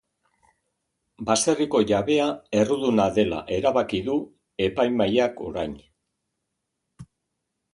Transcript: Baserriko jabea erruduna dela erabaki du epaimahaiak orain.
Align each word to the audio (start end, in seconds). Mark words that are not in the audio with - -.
Baserriko 1.29 1.81
jabea 1.91 2.25
erruduna 2.61 3.05
dela 3.19 3.41
erabaki 3.59 4.01
du 4.09 4.17
epaimahaiak 4.69 5.41
orain. 5.51 5.77